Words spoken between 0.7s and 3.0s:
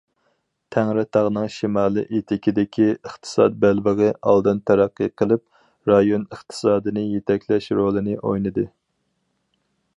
تەڭرىتاغنىڭ شىمالىي ئېتىكىدىكى